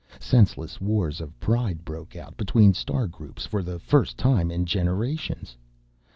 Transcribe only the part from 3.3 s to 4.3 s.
for the first